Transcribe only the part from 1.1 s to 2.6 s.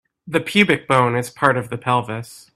is part of the pelvis.